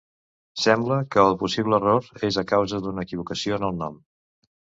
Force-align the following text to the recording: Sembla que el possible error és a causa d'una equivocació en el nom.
Sembla 0.61 0.95
que 1.15 1.19
el 1.31 1.35
possible 1.43 1.79
error 1.81 2.09
és 2.29 2.41
a 2.43 2.45
causa 2.53 2.81
d'una 2.87 3.05
equivocació 3.07 3.59
en 3.61 3.67
el 3.69 3.77
nom. 3.85 4.01